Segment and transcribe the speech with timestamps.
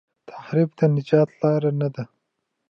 [0.29, 2.03] تحریف د نجات لار نه ده.